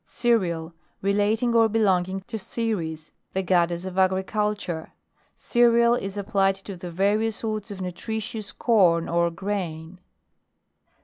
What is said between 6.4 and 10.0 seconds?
to the various sort of nutritious corn or grain.